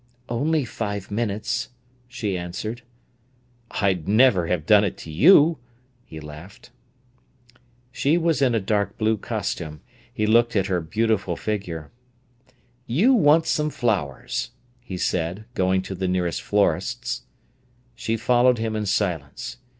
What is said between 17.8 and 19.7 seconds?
She followed him in silence.